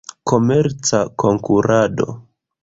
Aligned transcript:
Komerca 0.29 1.01
Konkurado. 1.15 2.09